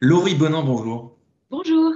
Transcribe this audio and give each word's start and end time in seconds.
Laurie 0.00 0.34
Bonin, 0.34 0.62
bonjour. 0.62 1.16
Bonjour. 1.50 1.94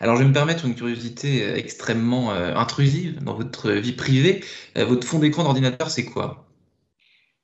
Alors, 0.00 0.16
je 0.16 0.22
vais 0.22 0.28
me 0.28 0.34
permettre 0.34 0.66
une 0.66 0.74
curiosité 0.74 1.44
euh, 1.44 1.56
extrêmement 1.56 2.32
euh, 2.32 2.54
intrusive 2.54 3.22
dans 3.22 3.34
votre 3.34 3.70
vie 3.70 3.92
privée. 3.92 4.44
Euh, 4.76 4.84
votre 4.84 5.06
fond 5.06 5.18
d'écran 5.18 5.44
d'ordinateur, 5.44 5.90
c'est 5.90 6.04
quoi? 6.04 6.46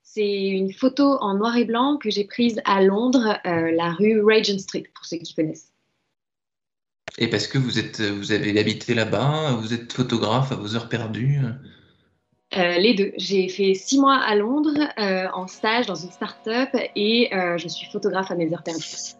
C'est 0.03 0.49
une 0.49 0.73
photo 0.73 1.17
en 1.21 1.35
noir 1.35 1.55
et 1.55 1.65
blanc 1.65 1.97
que 1.97 2.09
j'ai 2.09 2.25
prise 2.25 2.61
à 2.65 2.83
Londres, 2.83 3.39
euh, 3.45 3.71
la 3.71 3.93
rue 3.93 4.21
Regent 4.21 4.59
Street, 4.59 4.83
pour 4.93 5.05
ceux 5.05 5.17
qui 5.17 5.33
connaissent. 5.33 5.71
Et 7.17 7.29
parce 7.29 7.47
que 7.47 7.57
vous 7.57 7.79
êtes, 7.79 8.01
vous 8.01 8.31
avez 8.31 8.59
habité 8.59 8.93
là-bas, 8.93 9.53
vous 9.53 9.73
êtes 9.73 9.91
photographe 9.93 10.51
à 10.51 10.55
vos 10.55 10.75
heures 10.75 10.89
perdues. 10.89 11.39
Euh, 12.57 12.77
les 12.77 12.93
deux. 12.93 13.13
J'ai 13.17 13.47
fait 13.47 13.73
six 13.73 13.97
mois 13.99 14.15
à 14.17 14.35
Londres 14.35 14.77
euh, 14.99 15.27
en 15.33 15.47
stage 15.47 15.85
dans 15.85 15.95
une 15.95 16.11
start-up 16.11 16.69
et 16.95 17.33
euh, 17.33 17.57
je 17.57 17.67
suis 17.69 17.89
photographe 17.89 18.29
à 18.29 18.35
mes 18.35 18.51
heures 18.53 18.63
perdues. 18.63 19.15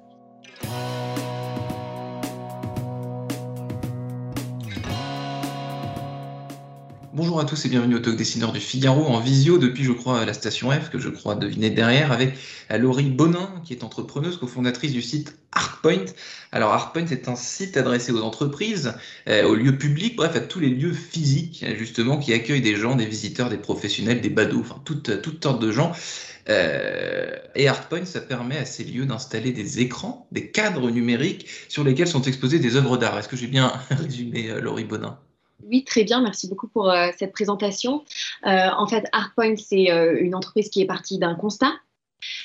Bonjour 7.14 7.42
à 7.42 7.45
tous 7.45 7.66
et 7.66 7.70
bienvenue 7.70 7.95
au 7.95 8.00
Talk 8.00 8.16
Dessineur 8.16 8.54
du 8.54 8.62
Figaro 8.62 9.06
en 9.06 9.20
visio 9.20 9.58
depuis, 9.58 9.84
je 9.84 9.92
crois, 9.92 10.23
la 10.23 10.34
station 10.34 10.72
F, 10.72 10.90
que 10.90 10.98
je 10.98 11.09
crois 11.09 11.36
deviner 11.36 11.70
derrière, 11.70 12.14
avec 12.14 12.36
Laurie 12.70 13.09
Bonin, 13.09 13.53
qui 13.66 13.73
est 13.73 13.84
entrepreneuse, 13.84 14.38
cofondatrice 14.38 14.94
du 14.94 15.02
site 15.02 15.36
Artpoint. 15.52 16.06
Alors, 16.53 16.72
Artpoint, 16.72 17.06
c'est 17.06 17.28
un 17.28 17.36
site 17.36 17.76
adressé 17.76 18.14
aux 18.14 18.22
entreprises, 18.22 18.94
euh, 19.28 19.44
aux 19.44 19.56
lieux 19.56 19.78
publics, 19.78 20.16
bref, 20.16 20.38
à 20.38 20.40
tous 20.40 20.62
les 20.62 20.70
lieux 20.70 20.94
physiques, 20.94 21.66
justement, 21.78 22.18
qui 22.18 22.31
accueillent 22.31 22.62
des 22.62 22.78
gens, 22.78 22.95
des 22.95 23.08
visiteurs, 23.08 23.50
des 23.50 23.58
professionnels, 23.58 24.22
des 24.22 24.30
badauds, 24.30 24.62
enfin, 24.62 24.81
toutes, 24.86 25.44
sortes 25.44 25.62
de 25.62 25.70
gens. 25.70 25.92
Euh, 26.48 27.36
et 27.56 27.68
Artpoint, 27.68 28.06
ça 28.06 28.22
permet 28.22 28.58
à 28.58 28.64
ces 28.64 28.86
lieux 28.86 29.06
d'installer 29.06 29.52
des 29.52 29.81
écrans, 29.81 30.30
des 30.31 30.50
cadres 30.50 30.90
numériques 30.90 31.48
sur 31.68 31.84
lesquels 31.84 32.08
sont 32.08 32.22
exposées 32.22 32.59
des 32.59 32.78
œuvres 32.78 32.96
d'art. 32.96 33.20
Est-ce 33.20 33.28
que 33.28 33.36
j'ai 33.36 33.48
bien 33.48 33.73
résumé, 33.90 34.50
euh, 34.50 34.62
Laurie 34.62 34.86
Bonin? 34.86 35.20
Oui, 35.67 35.84
très 35.84 36.04
bien. 36.04 36.22
Merci 36.22 36.48
beaucoup 36.48 36.67
pour 36.67 36.90
euh, 36.90 37.09
cette 37.17 37.31
présentation. 37.31 38.04
Euh, 38.45 38.70
en 38.78 38.88
fait, 38.88 39.06
Artpoint, 39.12 39.56
c'est 39.56 39.92
euh, 39.92 40.18
une 40.20 40.36
entreprise 40.36 40.70
qui 40.70 40.81
est 40.81 40.86
partie 40.86 41.20
d'un 41.20 41.36
constat. 41.36 41.73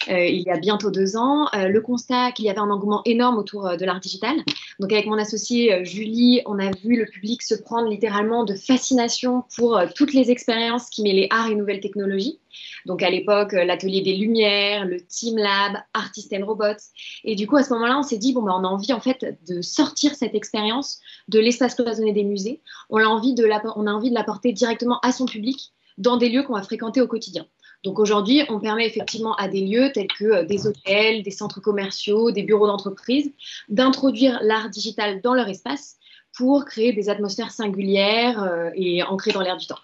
Euh, 0.09 0.25
il 0.25 0.43
y 0.43 0.51
a 0.51 0.59
bientôt 0.59 0.91
deux 0.91 1.17
ans, 1.17 1.49
Euh, 1.55 1.69
le 1.69 1.81
constat 1.81 2.33
qu'il 2.33 2.45
y 2.45 2.51
avait 2.51 2.59
un 2.59 2.71
engouement 2.71 3.03
énorme 3.05 3.39
autour 3.39 3.67
euh, 3.67 3.77
de 3.77 3.85
l'art 3.85 4.01
digital. 4.01 4.37
Donc 4.81 4.93
avec 4.93 5.07
mon 5.07 5.19
associée 5.19 5.73
euh, 5.73 5.85
Julie, 5.85 6.43
on 6.47 6.59
a 6.59 6.71
vu 6.85 6.97
le 6.97 7.07
public 7.07 7.43
se 7.43 7.55
prendre 7.55 7.89
littéralement 7.89 8.45
de 8.45 8.55
fascination 8.55 9.45
pour 9.57 9.81
toutes 9.95 10.13
les 10.13 10.31
expériences 10.31 10.91
qui 10.91 11.03
mêlaient 11.03 11.29
art 11.31 11.49
et 11.51 11.55
nouvelles 11.55 11.81
technologies. 11.81 12.39
Donc 12.87 13.03
à 13.03 13.11
l'époque, 13.11 13.53
l'atelier 13.53 14.01
des 14.01 14.17
lumières, 14.17 14.87
le 14.87 15.01
Team 15.01 15.37
Lab, 15.37 15.77
Artist 15.93 16.33
and 16.33 16.47
Robots. 16.47 16.83
Et 17.25 17.35
du 17.35 17.47
coup, 17.47 17.57
à 17.57 17.63
ce 17.63 17.73
moment-là, 17.75 17.99
on 17.99 18.03
s'est 18.03 18.19
dit, 18.19 18.33
bon, 18.33 18.43
ben, 18.43 18.55
on 18.57 18.65
a 18.65 18.69
envie 18.69 18.93
en 18.93 19.01
fait 19.01 19.39
de 19.49 19.61
sortir 19.61 20.15
cette 20.15 20.35
expérience 20.35 21.01
de 21.29 21.39
l'espace 21.39 21.75
cloisonné 21.75 22.13
des 22.13 22.25
musées. 22.25 22.61
On 22.89 22.99
a 22.99 23.07
envie 23.07 23.35
de 23.35 23.45
l'appor- 23.45 23.75
on 23.77 23.87
a 23.87 23.93
envie 23.93 24.11
de 24.11 24.15
l'apporter 24.15 24.53
directement 24.53 24.99
à 25.01 25.13
son 25.13 25.27
public 25.27 25.73
dans 25.99 26.17
des 26.17 26.29
lieux 26.29 26.43
qu'on 26.43 26.55
va 26.55 26.63
fréquenter 26.63 27.01
au 27.01 27.07
quotidien. 27.07 27.47
Donc 27.85 27.99
aujourd'hui, 27.99 28.43
on 28.49 28.59
permet 28.59 28.87
effectivement 28.87 29.35
à 29.37 29.49
des 29.49 29.61
lieux 29.61 29.91
tels 29.93 30.09
que 30.09 30.25
euh, 30.25 30.45
des 30.45 30.67
hôtels, 30.67 31.23
des 31.23 31.31
centres 31.31 31.61
commerciaux, 31.61 32.31
des 32.31 32.43
bureaux 32.43 32.67
d'entreprise 32.67 33.33
d'introduire 33.69 34.39
l'art 34.43 34.71
digital 34.71 35.21
dans 35.21 35.35
leur 35.35 35.49
espace 35.49 35.97
pour 36.37 36.65
créer 36.65 36.93
des 36.93 37.09
atmosphères 37.09 37.53
singulières 37.53 38.43
euh, 38.43 38.71
et 38.75 39.03
ancrées 39.03 39.33
dans 39.33 39.41
l'air 39.41 39.57
du 39.57 39.67
temps. 39.67 39.79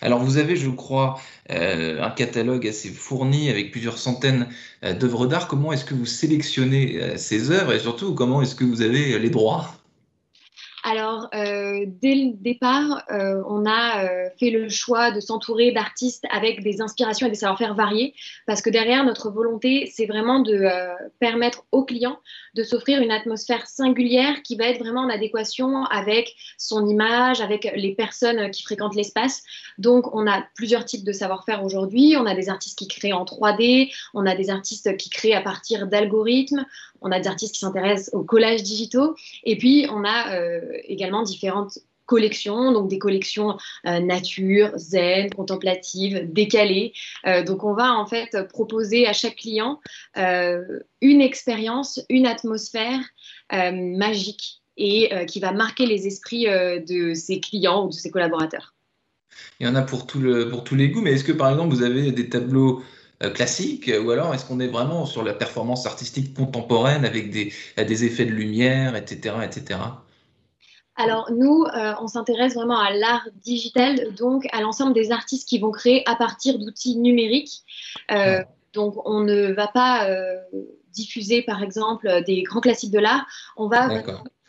Alors 0.00 0.18
vous 0.18 0.36
avez, 0.36 0.56
je 0.56 0.68
crois, 0.68 1.20
euh, 1.50 2.02
un 2.02 2.10
catalogue 2.10 2.66
assez 2.66 2.88
fourni 2.88 3.48
avec 3.50 3.70
plusieurs 3.70 3.98
centaines 3.98 4.48
d'œuvres 4.82 5.26
d'art. 5.26 5.46
Comment 5.46 5.72
est-ce 5.72 5.84
que 5.84 5.94
vous 5.94 6.06
sélectionnez 6.06 7.16
ces 7.16 7.52
œuvres 7.52 7.72
et 7.72 7.78
surtout 7.78 8.14
comment 8.14 8.42
est-ce 8.42 8.56
que 8.56 8.64
vous 8.64 8.82
avez 8.82 9.16
les 9.18 9.30
droits? 9.30 9.79
Alors, 10.90 11.28
euh, 11.36 11.84
dès 11.86 12.16
le 12.16 12.32
départ, 12.34 13.04
euh, 13.12 13.40
on 13.46 13.64
a 13.64 14.02
euh, 14.02 14.28
fait 14.40 14.50
le 14.50 14.68
choix 14.68 15.12
de 15.12 15.20
s'entourer 15.20 15.70
d'artistes 15.70 16.24
avec 16.32 16.64
des 16.64 16.80
inspirations 16.80 17.28
et 17.28 17.30
des 17.30 17.36
savoir-faire 17.36 17.76
variés, 17.76 18.12
parce 18.44 18.60
que 18.60 18.70
derrière, 18.70 19.04
notre 19.04 19.30
volonté, 19.30 19.88
c'est 19.94 20.06
vraiment 20.06 20.40
de 20.40 20.68
permettre 21.20 21.64
aux 21.70 21.84
clients 21.84 22.18
de 22.54 22.64
s'offrir 22.64 23.00
une 23.00 23.12
atmosphère 23.12 23.68
singulière 23.68 24.42
qui 24.42 24.56
va 24.56 24.64
être 24.64 24.80
vraiment 24.80 25.02
en 25.02 25.08
adéquation 25.08 25.84
avec 25.84 26.34
son 26.58 26.88
image, 26.88 27.40
avec 27.40 27.70
les 27.76 27.94
personnes 27.94 28.50
qui 28.50 28.64
fréquentent 28.64 28.96
l'espace. 28.96 29.44
Donc, 29.78 30.12
on 30.12 30.26
a 30.26 30.42
plusieurs 30.56 30.84
types 30.84 31.04
de 31.04 31.12
savoir-faire 31.12 31.64
aujourd'hui. 31.64 32.16
On 32.18 32.26
a 32.26 32.34
des 32.34 32.48
artistes 32.48 32.76
qui 32.76 32.88
créent 32.88 33.12
en 33.12 33.24
3D, 33.24 33.92
on 34.14 34.26
a 34.26 34.34
des 34.34 34.50
artistes 34.50 34.96
qui 34.96 35.10
créent 35.10 35.34
à 35.34 35.42
partir 35.42 35.86
d'algorithmes, 35.86 36.66
on 37.00 37.10
a 37.12 37.20
des 37.20 37.28
artistes 37.28 37.54
qui 37.54 37.60
s'intéressent 37.60 38.14
aux 38.14 38.24
collages 38.24 38.62
digitaux, 38.62 39.14
et 39.44 39.56
puis 39.56 39.86
on 39.90 40.04
a 40.04 40.34
euh, 40.34 40.60
également 40.84 41.22
différentes 41.22 41.78
collections, 42.06 42.72
donc 42.72 42.88
des 42.88 42.98
collections 42.98 43.56
euh, 43.86 44.00
nature, 44.00 44.72
zen, 44.76 45.30
contemplatives, 45.30 46.32
décalées. 46.32 46.92
Euh, 47.26 47.44
donc 47.44 47.62
on 47.62 47.72
va 47.72 47.94
en 47.94 48.06
fait 48.06 48.36
proposer 48.48 49.06
à 49.06 49.12
chaque 49.12 49.36
client 49.36 49.80
une 50.16 51.20
expérience, 51.20 52.00
une 52.08 52.26
atmosphère 52.26 53.00
magique 53.52 54.60
et 54.76 55.10
qui 55.26 55.40
va 55.40 55.52
marquer 55.52 55.86
les 55.86 56.06
esprits 56.06 56.46
de 56.46 57.14
ses 57.14 57.38
clients 57.38 57.84
ou 57.84 57.88
de 57.88 57.94
ses 57.94 58.10
collaborateurs. 58.10 58.74
Il 59.60 59.66
y 59.66 59.70
en 59.70 59.76
a 59.76 59.82
pour, 59.82 60.06
pour 60.06 60.64
tous 60.64 60.74
les 60.74 60.88
goûts, 60.88 61.02
mais 61.02 61.12
est-ce 61.12 61.24
que 61.24 61.32
par 61.32 61.50
exemple 61.50 61.74
vous 61.74 61.82
avez 61.82 62.10
des 62.12 62.28
tableaux 62.28 62.82
euh, 63.22 63.30
classiques 63.30 63.90
ou 64.02 64.10
alors 64.10 64.34
est-ce 64.34 64.44
qu'on 64.46 64.60
est 64.60 64.68
vraiment 64.68 65.06
sur 65.06 65.22
la 65.22 65.34
performance 65.34 65.86
artistique 65.86 66.34
contemporaine 66.34 67.04
avec 67.04 67.30
des, 67.30 67.52
des 67.76 68.04
effets 68.04 68.24
de 68.24 68.32
lumière, 68.32 68.96
etc. 68.96 69.36
etc. 69.44 69.78
Alors 71.00 71.30
nous, 71.32 71.64
euh, 71.64 71.94
on 72.00 72.08
s'intéresse 72.08 72.54
vraiment 72.54 72.78
à 72.78 72.90
l'art 72.92 73.26
digital, 73.42 74.14
donc 74.14 74.46
à 74.52 74.60
l'ensemble 74.60 74.92
des 74.92 75.12
artistes 75.12 75.48
qui 75.48 75.58
vont 75.58 75.70
créer 75.70 76.02
à 76.06 76.14
partir 76.14 76.58
d'outils 76.58 76.96
numériques. 76.96 77.62
Euh, 78.10 78.42
donc 78.74 78.94
on 79.06 79.20
ne 79.20 79.52
va 79.52 79.66
pas 79.68 80.08
euh, 80.10 80.36
diffuser 80.92 81.42
par 81.42 81.62
exemple 81.62 82.22
des 82.26 82.42
grands 82.42 82.60
classiques 82.60 82.90
de 82.90 82.98
l'art, 82.98 83.26
on 83.56 83.68
va 83.68 84.02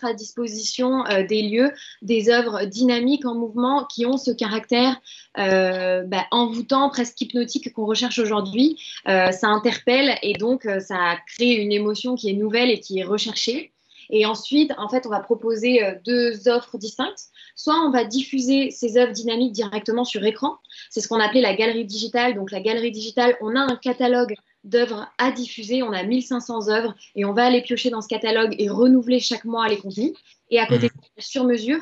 à 0.03 0.13
disposition 0.13 1.05
euh, 1.07 1.23
des 1.25 1.43
lieux, 1.43 1.71
des 2.01 2.29
œuvres 2.29 2.65
dynamiques 2.65 3.25
en 3.25 3.35
mouvement 3.35 3.85
qui 3.85 4.05
ont 4.05 4.17
ce 4.17 4.31
caractère 4.31 4.99
euh, 5.37 6.03
bah, 6.03 6.25
envoûtant, 6.31 6.89
presque 6.89 7.19
hypnotique 7.21 7.73
qu'on 7.73 7.85
recherche 7.85 8.19
aujourd'hui. 8.19 8.79
Euh, 9.07 9.31
ça 9.31 9.47
interpelle 9.47 10.17
et 10.21 10.33
donc 10.33 10.67
ça 10.79 11.17
crée 11.27 11.53
une 11.53 11.71
émotion 11.71 12.15
qui 12.15 12.29
est 12.29 12.33
nouvelle 12.33 12.69
et 12.69 12.79
qui 12.79 12.99
est 12.99 13.03
recherchée. 13.03 13.71
Et 14.09 14.25
ensuite, 14.25 14.73
en 14.77 14.89
fait, 14.89 15.05
on 15.05 15.09
va 15.09 15.21
proposer 15.21 15.79
deux 16.05 16.49
offres 16.49 16.77
distinctes. 16.77 17.29
Soit 17.55 17.79
on 17.85 17.91
va 17.91 18.03
diffuser 18.03 18.69
ces 18.69 18.97
œuvres 18.97 19.13
dynamiques 19.13 19.53
directement 19.53 20.03
sur 20.03 20.25
écran. 20.25 20.57
C'est 20.89 20.99
ce 20.99 21.07
qu'on 21.07 21.19
appelait 21.19 21.39
la 21.39 21.55
galerie 21.55 21.85
digitale. 21.85 22.35
Donc 22.35 22.51
la 22.51 22.59
galerie 22.59 22.91
digitale, 22.91 23.37
on 23.39 23.55
a 23.55 23.61
un 23.61 23.77
catalogue 23.77 24.35
d'œuvres 24.63 25.07
à 25.17 25.31
diffuser. 25.31 25.83
On 25.83 25.91
a 25.91 26.03
1500 26.03 26.69
œuvres 26.69 26.95
et 27.15 27.25
on 27.25 27.33
va 27.33 27.45
aller 27.45 27.61
piocher 27.61 27.89
dans 27.89 28.01
ce 28.01 28.07
catalogue 28.07 28.55
et 28.57 28.69
renouveler 28.69 29.19
chaque 29.19 29.45
mois 29.45 29.67
les 29.67 29.77
contenus. 29.77 30.13
Et 30.49 30.59
à 30.59 30.65
côté, 30.65 30.89
sur 31.17 31.45
mesure, 31.45 31.79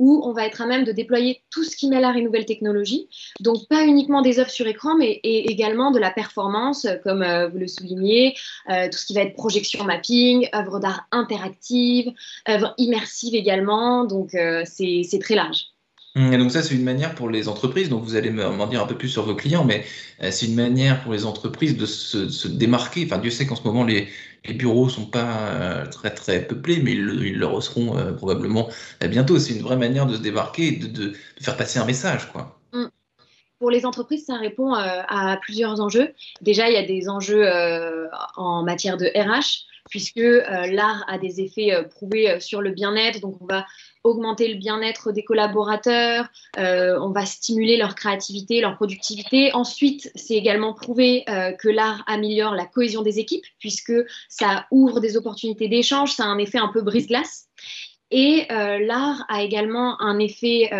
où 0.00 0.22
on 0.24 0.32
va 0.32 0.46
être 0.46 0.62
à 0.62 0.66
même 0.66 0.84
de 0.84 0.92
déployer 0.92 1.42
tout 1.50 1.62
ce 1.62 1.76
qui 1.76 1.86
mêle 1.86 2.04
art 2.04 2.16
et 2.16 2.22
nouvelles 2.22 2.46
technologies. 2.46 3.06
Donc, 3.38 3.68
pas 3.68 3.84
uniquement 3.84 4.22
des 4.22 4.38
œuvres 4.38 4.50
sur 4.50 4.66
écran, 4.66 4.96
mais 4.96 5.20
et 5.22 5.50
également 5.50 5.90
de 5.90 5.98
la 5.98 6.10
performance, 6.10 6.86
comme 7.04 7.22
euh, 7.22 7.48
vous 7.48 7.58
le 7.58 7.68
soulignez, 7.68 8.34
euh, 8.70 8.88
tout 8.90 8.96
ce 8.96 9.04
qui 9.04 9.12
va 9.12 9.20
être 9.20 9.34
projection 9.34 9.84
mapping, 9.84 10.48
œuvres 10.54 10.80
d'art 10.80 11.06
interactives, 11.12 12.12
œuvres 12.48 12.74
immersives 12.78 13.34
également. 13.34 14.06
Donc, 14.06 14.34
euh, 14.34 14.62
c'est 14.64 15.18
très 15.20 15.34
large. 15.34 15.66
Et 16.16 16.36
donc 16.38 16.50
ça, 16.50 16.60
c'est 16.62 16.74
une 16.74 16.82
manière 16.82 17.14
pour 17.14 17.30
les 17.30 17.46
entreprises, 17.48 17.88
donc 17.88 18.02
vous 18.02 18.16
allez 18.16 18.30
me- 18.30 18.48
m'en 18.50 18.66
dire 18.66 18.82
un 18.82 18.86
peu 18.86 18.96
plus 18.96 19.08
sur 19.08 19.22
vos 19.22 19.36
clients, 19.36 19.64
mais 19.64 19.84
euh, 20.22 20.32
c'est 20.32 20.46
une 20.46 20.56
manière 20.56 21.02
pour 21.04 21.12
les 21.12 21.24
entreprises 21.24 21.76
de 21.76 21.86
se, 21.86 22.48
démarquer. 22.48 23.04
Enfin, 23.06 23.18
Dieu 23.18 23.30
sait 23.30 23.46
qu'en 23.46 23.54
ce 23.54 23.62
moment, 23.62 23.84
les, 23.84 24.08
bureaux 24.54 24.88
sont 24.88 25.06
pas 25.06 25.38
euh, 25.52 25.86
très 25.86 26.10
très 26.12 26.44
peuplés, 26.44 26.80
mais 26.82 26.92
ils, 26.92 27.02
le- 27.02 27.26
ils 27.26 27.44
euh, 27.44 28.12
probablement 28.12 28.68
bientôt. 29.08 29.38
C'est 29.38 29.54
une 29.54 29.62
vraie 29.62 29.76
manière 29.76 30.06
de 30.06 30.16
se 30.16 30.20
démarquer 30.20 30.66
et 30.68 30.72
de, 30.72 31.12
faire 31.40 31.56
passer 31.56 31.78
un 31.78 31.84
message, 31.84 32.26
quoi. 32.32 32.58
pour 33.60 33.70
les 33.70 33.86
entreprises, 33.86 34.24
ça 34.26 34.36
répond 34.36 34.72
à 34.74 35.36
plusieurs 35.42 35.80
enjeux. 35.80 36.12
Déjà, 36.40 36.68
il 36.68 36.74
y 36.74 36.78
a 36.78 36.86
des 36.86 37.08
enjeux 37.08 37.46
en 38.36 38.64
matière 38.64 38.96
de 38.96 39.06
RH, 39.14 39.66
puisque 39.90 40.16
l'art 40.18 41.04
a 41.06 41.18
des 41.18 41.40
effets 41.40 41.86
prouvés 41.90 42.40
sur 42.40 42.62
le 42.62 42.70
bien-être. 42.70 43.20
Donc, 43.20 43.36
on 43.42 43.46
va 43.46 43.64
augmenter 44.04 44.48
le 44.48 44.58
bien-être 44.58 45.12
des 45.12 45.24
collaborateurs, 45.24 46.28
euh, 46.58 46.98
on 47.00 47.10
va 47.10 47.26
stimuler 47.26 47.76
leur 47.76 47.94
créativité, 47.94 48.60
leur 48.60 48.76
productivité. 48.76 49.52
Ensuite, 49.54 50.10
c'est 50.14 50.34
également 50.34 50.72
prouvé 50.72 51.24
euh, 51.28 51.52
que 51.52 51.68
l'art 51.68 52.02
améliore 52.06 52.54
la 52.54 52.66
cohésion 52.66 53.02
des 53.02 53.18
équipes, 53.18 53.44
puisque 53.58 53.92
ça 54.28 54.66
ouvre 54.70 55.00
des 55.00 55.16
opportunités 55.16 55.68
d'échange, 55.68 56.12
ça 56.12 56.24
a 56.24 56.28
un 56.28 56.38
effet 56.38 56.58
un 56.58 56.68
peu 56.68 56.82
brise-glace. 56.82 57.48
Et 58.10 58.46
euh, 58.50 58.78
l'art 58.80 59.24
a 59.28 59.42
également 59.42 60.00
un 60.00 60.18
effet 60.18 60.70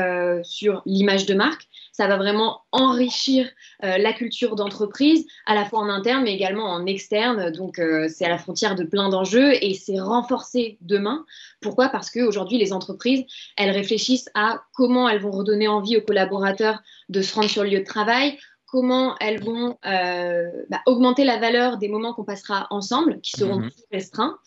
sur 0.43 0.83
l'image 0.85 1.27
de 1.27 1.35
marque, 1.35 1.69
ça 2.01 2.07
va 2.07 2.17
vraiment 2.17 2.63
enrichir 2.73 3.47
euh, 3.85 3.99
la 3.99 4.15
culture 4.15 4.57
d'entreprise, 4.57 5.27
à 5.45 5.55
la 5.55 5.67
fois 5.67 5.81
en 5.81 5.91
interne, 5.91 6.23
mais 6.25 6.33
également 6.33 6.65
en 6.65 6.87
externe. 6.87 7.51
Donc, 7.51 7.79
euh, 7.79 8.09
c'est 8.09 8.25
à 8.25 8.31
la 8.31 8.39
frontière 8.39 8.75
de 8.75 8.85
plein 8.85 9.11
d'enjeux 9.11 9.53
et 9.63 9.75
c'est 9.75 10.01
renforcé 10.01 10.79
demain. 10.81 11.27
Pourquoi? 11.61 11.91
Parce 11.91 12.11
qu'aujourd'hui, 12.11 12.57
les 12.57 12.73
entreprises, 12.73 13.27
elles 13.59 13.71
réfléchissent 13.71 14.31
à 14.35 14.63
comment 14.73 15.11
elles 15.11 15.21
vont 15.21 15.31
redonner 15.31 15.69
envie 15.69 15.99
aux 15.99 16.01
collaborateurs 16.01 16.81
de 17.11 17.21
se 17.21 17.35
rendre 17.35 17.51
sur 17.51 17.65
le 17.65 17.69
lieu 17.69 17.81
de 17.81 17.85
travail, 17.85 18.39
comment 18.65 19.15
elles 19.21 19.43
vont 19.45 19.77
euh, 19.85 20.49
bah, 20.71 20.81
augmenter 20.87 21.25
la 21.25 21.37
valeur 21.37 21.77
des 21.77 21.89
moments 21.89 22.15
qu'on 22.15 22.25
passera 22.25 22.67
ensemble, 22.71 23.21
qui 23.21 23.33
seront 23.33 23.59
mhm. 23.59 23.71
plus 23.71 23.85
restreints. 23.93 24.39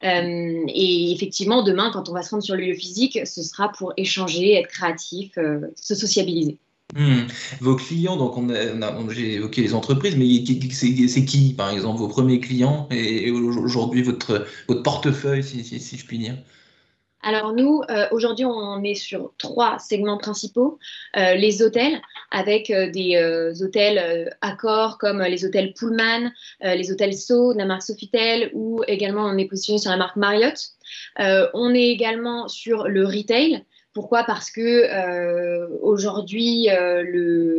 et 0.00 1.10
effectivement, 1.10 1.64
demain, 1.64 1.90
quand 1.92 2.08
on 2.08 2.12
va 2.12 2.22
se 2.22 2.30
rendre 2.30 2.44
sur 2.44 2.54
le 2.54 2.62
lieu 2.62 2.74
physique, 2.74 3.18
ce 3.26 3.42
sera 3.42 3.72
pour 3.72 3.94
échanger, 3.96 4.54
être 4.54 4.68
créatif, 4.68 5.32
se 5.74 5.94
sociabiliser. 5.96 6.60
Hmm. 6.96 7.26
Vos 7.60 7.76
clients, 7.76 8.16
donc 8.16 8.36
on 8.36 8.48
j'ai 9.10 9.34
évoqué 9.34 9.62
les 9.62 9.74
entreprises, 9.74 10.16
mais 10.16 10.26
c'est 10.72 11.24
qui, 11.24 11.54
par 11.54 11.70
exemple, 11.70 11.98
vos 11.98 12.08
premiers 12.08 12.40
clients 12.40 12.88
et, 12.90 13.30
aujourd'hui 13.30 14.02
votre, 14.02 14.46
portefeuille, 14.82 15.44
si, 15.44 15.62
si, 15.64 15.96
je 15.96 16.06
puis 16.06 16.18
dire? 16.18 16.36
Alors 17.22 17.52
nous, 17.52 17.82
euh, 17.90 18.06
aujourd'hui, 18.12 18.46
on 18.46 18.82
est 18.82 18.94
sur 18.94 19.34
trois 19.36 19.78
segments 19.78 20.16
principaux. 20.16 20.78
Euh, 21.16 21.34
les 21.34 21.62
hôtels, 21.62 22.00
avec 22.30 22.70
euh, 22.70 22.90
des 22.90 23.62
hôtels 23.62 24.34
accords 24.40 24.96
comme 24.96 25.22
les 25.22 25.44
hôtels 25.44 25.74
Pullman, 25.74 26.30
les 26.62 26.90
hôtels 26.90 27.14
So, 27.14 27.52
la 27.52 27.66
marque 27.66 27.82
Sofitel, 27.82 28.50
ou 28.54 28.82
également 28.86 29.26
on 29.26 29.36
est 29.36 29.44
positionné 29.44 29.78
sur 29.78 29.90
la 29.90 29.96
marque 29.96 30.16
Marriott. 30.16 30.58
on 31.18 31.74
est 31.74 31.88
également 31.88 32.48
sur 32.48 32.88
le 32.88 33.04
retail, 33.04 33.64
pourquoi? 33.92 34.22
Parce 34.24 34.50
que 34.50 34.60
euh, 34.60 35.66
aujourd'hui, 35.82 36.68
euh, 36.70 37.02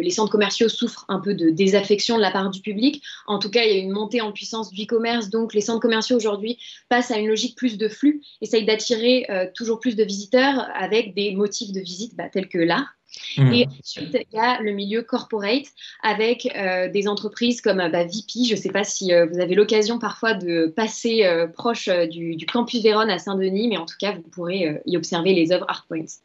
les 0.01 0.09
centres 0.11 0.31
commerciaux 0.31 0.69
souffrent 0.69 1.05
un 1.09 1.19
peu 1.19 1.33
de 1.33 1.49
désaffection 1.49 2.15
de 2.15 2.21
la 2.21 2.31
part 2.31 2.49
du 2.49 2.61
public. 2.61 3.03
En 3.27 3.37
tout 3.37 3.49
cas, 3.49 3.65
il 3.65 3.71
y 3.71 3.75
a 3.75 3.79
une 3.79 3.91
montée 3.91 4.21
en 4.21 4.31
puissance 4.31 4.71
du 4.71 4.83
e-commerce, 4.83 5.29
donc 5.29 5.53
les 5.53 5.61
centres 5.61 5.81
commerciaux 5.81 6.15
aujourd'hui 6.15 6.57
passent 6.87 7.11
à 7.11 7.17
une 7.17 7.27
logique 7.27 7.57
plus 7.57 7.77
de 7.77 7.89
flux, 7.89 8.21
essayent 8.39 8.65
d'attirer 8.65 9.25
euh, 9.29 9.45
toujours 9.53 9.79
plus 9.79 9.95
de 9.95 10.03
visiteurs 10.03 10.69
avec 10.73 11.13
des 11.13 11.35
motifs 11.35 11.73
de 11.73 11.81
visite 11.81 12.15
bah, 12.15 12.29
tels 12.29 12.47
que 12.47 12.59
l'art. 12.59 12.95
Mmh. 13.37 13.53
Et 13.53 13.67
ensuite, 13.67 14.17
il 14.31 14.35
y 14.35 14.39
a 14.39 14.61
le 14.61 14.71
milieu 14.71 15.01
corporate 15.01 15.65
avec 16.03 16.47
des 16.93 17.07
entreprises 17.07 17.61
comme 17.61 17.77
bah, 17.77 18.03
VP. 18.03 18.45
Je 18.47 18.55
ne 18.55 18.59
sais 18.59 18.71
pas 18.71 18.83
si 18.83 19.11
vous 19.11 19.39
avez 19.39 19.55
l'occasion 19.55 19.99
parfois 19.99 20.33
de 20.33 20.67
passer 20.67 21.27
proche 21.53 21.89
du, 22.09 22.35
du, 22.35 22.45
campus 22.45 22.81
Vérone 22.81 23.09
à 23.09 23.19
Saint-Denis, 23.19 23.67
mais 23.67 23.77
en 23.77 23.85
tout 23.85 23.97
cas, 23.99 24.13
vous 24.13 24.29
pourrez 24.29 24.81
y 24.85 24.97
observer 24.97 25.33
les 25.33 25.51
œuvres 25.51 25.65
ArtPoints. 25.67 26.21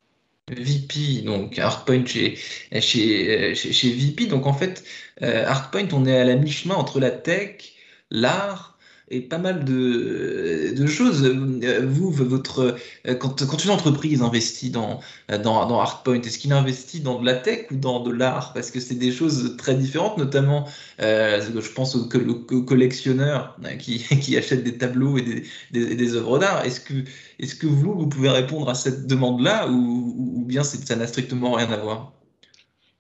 VP, 0.49 1.23
donc 1.25 1.59
Artpoint 1.59 2.07
chez, 2.07 2.37
chez, 2.81 3.55
chez, 3.55 3.91
VP. 3.91 4.27
Donc 4.27 4.47
en 4.47 4.53
fait, 4.53 4.85
euh, 5.23 5.45
Artpoint, 5.45 5.89
on 5.93 6.07
est 6.07 6.17
à 6.17 6.25
la 6.25 6.37
mi-chemin 6.37 6.77
entre 6.77 7.01
la 7.01 7.11
tech, 7.11 7.73
l'art 8.11 8.76
et 9.09 9.21
pas 9.21 9.39
mal 9.39 9.65
de, 9.65 10.87
choses. 10.87 11.25
Euh, 11.25 11.87
vous, 11.87 12.11
votre, 12.11 12.77
euh, 13.07 13.15
quand, 13.15 13.65
une 13.65 13.71
entreprise 13.71 14.23
investit 14.23 14.71
dans, 14.71 15.01
dans, 15.29 15.67
dans 15.67 15.81
Artpoint, 15.81 16.21
est-ce 16.21 16.39
qu'il 16.39 16.53
investit 16.53 17.01
dans 17.01 17.21
de 17.21 17.27
la 17.27 17.35
tech 17.35 17.67
ou 17.71 17.77
dans 17.77 18.01
de 18.01 18.11
l'art? 18.11 18.53
Parce 18.53 18.71
que 18.71 18.81
c'est 18.81 18.95
des 18.97 19.13
choses 19.13 19.57
très 19.57 19.75
différentes, 19.75 20.19
notamment, 20.19 20.67
euh, 21.01 21.41
je 21.41 21.73
pense 21.73 21.95
aux, 21.95 22.09
collectionneurs 22.09 23.57
qui, 23.79 23.99
qui, 24.21 24.37
achètent 24.37 24.65
des 24.65 24.79
tableaux 24.79 25.19
et 25.19 25.45
des, 25.71 25.95
des, 25.95 26.15
œuvres 26.15 26.39
d'art. 26.39 26.65
Est-ce 26.65 26.81
que, 26.81 26.95
est 27.39 27.47
-ce 27.47 27.55
que 27.55 27.67
vous, 27.67 27.95
vous 27.95 28.09
pouvez 28.09 28.31
répondre 28.31 28.69
à 28.69 28.75
cette 28.75 29.07
demande-là 29.07 29.69
ou 29.69 30.45
bien 30.47 30.65
ça 30.65 30.97
n'a 30.97 31.07
strictement 31.07 31.53
rien 31.53 31.71
à 31.71 31.77
voir? 31.77 32.16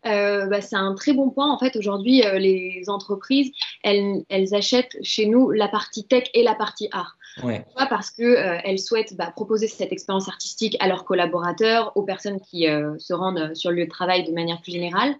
Euh, 0.06 0.46
bah, 0.46 0.60
c'est 0.60 0.76
un 0.76 0.94
très 0.94 1.12
bon 1.12 1.30
point. 1.30 1.50
En 1.50 1.58
fait, 1.58 1.76
aujourd'hui, 1.76 2.24
euh, 2.24 2.38
les 2.38 2.84
entreprises, 2.88 3.50
elles, 3.82 4.24
achètent 4.52 4.96
chez 5.02 5.26
nous 5.26 5.50
la 5.50 5.68
partie 5.68 6.06
tech 6.06 6.24
et 6.34 6.42
la 6.42 6.54
partie 6.54 6.88
art. 6.92 7.16
Pourquoi? 7.40 7.86
Parce 7.86 8.10
qu'elles 8.10 8.64
euh, 8.64 8.76
souhaitent 8.76 9.14
bah, 9.16 9.30
proposer 9.34 9.66
cette 9.66 9.92
expérience 9.92 10.28
artistique 10.28 10.76
à 10.80 10.88
leurs 10.88 11.04
collaborateurs, 11.04 11.92
aux 11.96 12.02
personnes 12.02 12.40
qui 12.40 12.66
se 12.98 13.12
rendent 13.12 13.54
sur 13.54 13.70
le 13.70 13.76
lieu 13.76 13.84
de 13.84 13.90
travail 13.90 14.24
de 14.24 14.32
manière 14.32 14.60
plus 14.62 14.72
générale. 14.72 15.14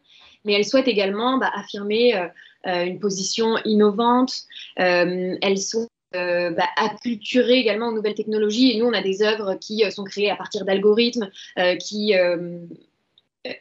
Mais 0.44 0.54
elles 0.54 0.64
souhaitent 0.64 0.88
également 0.88 1.38
bah, 1.38 1.50
affirmer 1.54 2.14
une 2.64 2.98
position 2.98 3.56
innovante. 3.64 4.44
elles 4.76 5.58
souhaitent 5.58 5.90
bah, 6.12 6.68
acculturer 6.76 7.58
également 7.58 7.88
aux 7.88 7.92
nouvelles 7.92 8.14
technologies. 8.14 8.72
Et 8.72 8.78
nous, 8.78 8.86
on 8.86 8.94
a 8.94 9.02
des 9.02 9.22
œuvres 9.22 9.56
qui 9.60 9.84
sont 9.90 10.04
créées 10.04 10.30
à 10.30 10.36
partir 10.36 10.64
d'algorithmes, 10.64 11.28
qui 11.80 12.14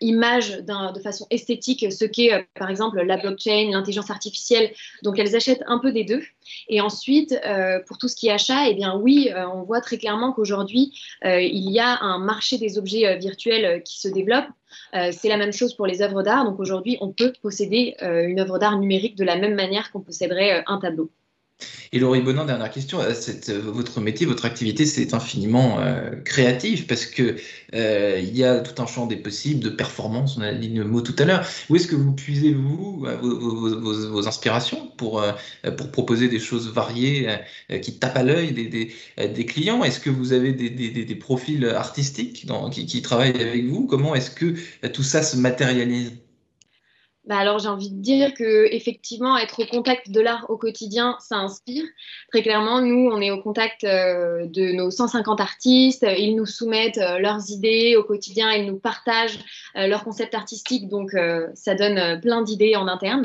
image 0.02 0.60
de 0.60 1.00
façon 1.00 1.28
esthétique 1.30 1.92
ce 1.92 2.06
qu'est 2.06 2.34
euh, 2.34 2.42
par 2.58 2.70
exemple 2.70 3.02
la 3.02 3.18
blockchain, 3.18 3.70
l'intelligence 3.72 4.10
artificielle. 4.10 4.72
Donc 5.04 5.20
elles 5.20 5.36
achètent 5.36 5.64
un 5.68 5.80
peu 5.80 5.92
des 5.92 6.04
deux. 6.04 6.22
Et 6.70 6.82
ensuite, 6.82 7.38
euh, 7.46 7.80
pour 7.88 7.98
tout 7.98 8.08
ce 8.08 8.16
qui 8.16 8.28
est 8.28 8.32
achat, 8.32 8.68
eh 8.70 8.74
bien 8.74 8.96
oui, 8.96 9.30
euh, 9.34 9.48
on 9.50 9.64
voit 9.64 9.82
très 9.82 9.98
clairement 9.98 10.32
qu'aujourd'hui, 10.32 10.94
il 11.24 11.72
y 11.72 11.80
a 11.80 12.00
un 12.02 12.20
marché 12.20 12.58
des 12.58 12.78
objets 12.78 13.18
virtuels 13.18 13.82
qui 13.84 14.00
se 14.00 14.08
développe. 14.08 14.46
c'est 14.94 15.30
la 15.30 15.38
même 15.38 15.54
chose 15.54 15.74
pour 15.76 15.88
les 15.88 16.02
œuvres 16.02 16.24
d'art. 16.24 16.46
Donc 16.46 16.60
aujourd'hui, 16.60 16.98
on 17.02 17.12
peut 17.12 17.34
posséder 17.42 17.96
une 18.02 18.40
œuvre 18.40 18.60
d'art 18.60 18.78
numérique 18.78 19.16
de 19.16 19.24
la 19.24 19.36
même 19.36 19.56
manière 19.56 19.92
qu'on 19.92 20.02
posséderait 20.02 20.64
un 20.68 20.78
tableau. 20.78 21.10
Et 21.92 22.00
Laurie 22.00 22.22
Bonin, 22.22 22.44
dernière 22.46 22.72
question, 22.72 23.00
euh, 23.00 23.14
euh, 23.50 23.62
votre 23.72 24.02
métier, 24.02 24.26
votre 24.26 24.44
activité, 24.44 24.86
c'est 24.86 25.14
infiniment 25.14 25.80
euh, 25.80 26.12
créatif 26.26 26.88
parce 26.88 27.06
que 27.06 27.38
il 27.74 28.38
y 28.38 28.44
a 28.44 28.60
tout 28.60 28.82
un 28.82 28.86
champ 28.86 29.06
des 29.06 29.16
possibles, 29.16 29.62
de 29.62 29.70
performance, 29.70 30.38
on 30.38 30.42
a 30.42 30.54
dit 30.54 30.70
le 30.70 30.84
mot 30.84 31.02
tout 31.02 31.16
à 31.20 31.26
l'heure. 31.26 31.48
Où 31.70 31.76
est-ce 31.76 31.88
que 31.88 31.96
vous 31.96 32.14
puisez, 32.14 32.54
vous, 32.54 33.06
vos, 33.22 34.28
inspirations 34.28 34.92
pour, 34.98 35.24
pour 35.78 35.92
proposer 35.92 36.28
des 36.30 36.40
choses 36.40 36.72
variées 36.72 37.28
qui 37.82 38.00
tapent 38.00 38.18
à 38.18 38.24
l'œil 38.24 38.54
des, 38.54 38.94
des, 39.28 39.46
clients? 39.46 39.84
Est-ce 39.84 40.00
que 40.00 40.10
vous 40.10 40.32
avez 40.32 40.54
des, 40.54 40.70
des 40.70 41.16
profils 41.16 41.66
artistiques 41.66 42.48
qui, 42.72 42.86
qui 42.86 43.02
travaillent 43.02 43.42
avec 43.42 43.66
vous? 43.68 43.86
Comment 43.88 44.16
est-ce 44.16 44.32
que 44.32 44.56
tout 44.88 45.04
ça 45.04 45.22
se 45.22 45.36
matérialise? 45.36 46.14
Bah 47.28 47.38
alors 47.38 47.58
j'ai 47.58 47.70
envie 47.70 47.90
de 47.90 48.00
dire 48.00 48.36
que 48.36 48.72
effectivement 48.72 49.36
être 49.36 49.64
au 49.64 49.66
contact 49.66 50.12
de 50.12 50.22
l'art 50.22 50.46
au 50.50 50.58
quotidien, 50.58 51.18
ça 51.20 51.38
inspire. 51.38 51.84
Très 52.32 52.44
clairement, 52.44 52.82
nous 52.82 53.10
on 53.12 53.20
est 53.20 53.32
au 53.32 53.42
contact 53.42 53.84
euh, 53.84 54.46
de 54.46 54.74
nos 54.74 54.92
150 54.92 55.42
artistes, 55.42 56.06
ils 56.18 56.36
nous 56.36 56.46
soumettent 56.46 57.00
euh, 57.00 57.18
leurs 57.18 57.50
idées 57.50 57.96
au 57.96 58.04
quotidien, 58.04 58.52
ils 58.52 58.68
nous 58.68 58.78
partagent 58.78 59.40
euh, 59.76 59.88
leurs 59.88 60.04
concepts 60.04 60.36
artistiques, 60.36 60.88
donc 60.88 61.16
ça 61.54 61.74
donne 61.76 62.20
plein 62.22 62.42
d'idées 62.42 62.76
en 62.76 62.88
interne. 62.88 63.24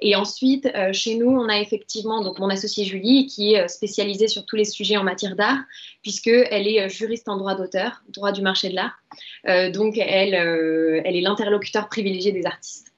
Et 0.00 0.14
ensuite, 0.14 0.68
chez 0.92 1.14
nous, 1.16 1.30
on 1.30 1.48
a 1.48 1.58
effectivement 1.58 2.22
donc 2.22 2.38
mon 2.38 2.48
associée 2.48 2.84
Julie 2.84 3.26
qui 3.26 3.54
est 3.54 3.68
spécialisée 3.68 4.28
sur 4.28 4.44
tous 4.46 4.56
les 4.56 4.64
sujets 4.64 4.96
en 4.96 5.04
matière 5.04 5.36
d'art, 5.36 5.58
puisque 6.02 6.28
elle 6.28 6.68
est 6.68 6.88
juriste 6.88 7.28
en 7.28 7.36
droit 7.36 7.54
d'auteur, 7.54 8.02
droit 8.08 8.32
du 8.32 8.42
marché 8.42 8.68
de 8.68 8.76
l'art. 8.76 9.72
donc 9.72 9.98
elle, 9.98 10.34
elle 10.34 11.16
est 11.16 11.20
l'interlocuteur 11.20 11.88
privilégié 11.88 12.32
des 12.32 12.46
artistes. 12.46 12.89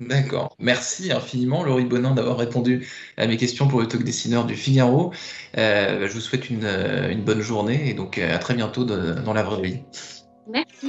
D'accord. 0.00 0.56
Merci 0.58 1.12
infiniment, 1.12 1.62
Laurie 1.62 1.84
Bonin, 1.84 2.14
d'avoir 2.14 2.36
répondu 2.36 2.88
à 3.16 3.28
mes 3.28 3.36
questions 3.36 3.68
pour 3.68 3.80
le 3.80 3.86
talk 3.86 4.02
dessineur 4.02 4.44
du 4.44 4.56
Figaro. 4.56 5.12
Euh, 5.56 6.08
je 6.08 6.12
vous 6.12 6.20
souhaite 6.20 6.50
une, 6.50 6.64
euh, 6.64 7.14
bonne 7.14 7.40
journée 7.40 7.88
et 7.88 7.94
donc 7.94 8.18
euh, 8.18 8.34
à 8.34 8.38
très 8.38 8.54
bientôt 8.54 8.84
dans 8.84 9.32
la 9.32 9.42
vraie 9.44 9.62
vie. 9.62 9.82
Merci. 10.48 10.88